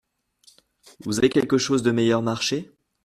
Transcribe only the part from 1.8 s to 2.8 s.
de meilleur marché?